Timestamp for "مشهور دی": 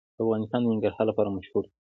1.37-1.73